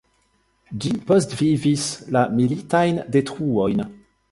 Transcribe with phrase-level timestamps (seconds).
[0.85, 1.85] Ĝi postvivis
[2.17, 3.89] la militajn detruojn.